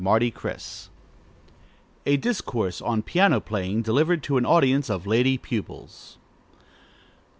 SECRETS. 0.03 0.89
_(A 2.07 2.19
Discourse 2.19 2.81
on 2.81 3.03
Piano 3.03 3.39
Playing, 3.39 3.83
delivered 3.83 4.23
to 4.23 4.37
an 4.37 4.47
Audience 4.47 4.89
of 4.89 5.05
Lady 5.05 5.37
Pupils.) 5.37 6.17